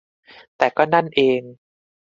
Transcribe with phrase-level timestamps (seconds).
[0.57, 1.41] แต่ก็นั่นเอง